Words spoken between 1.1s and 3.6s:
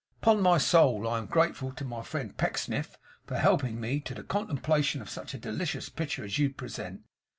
am grateful to my friend Pecksniff for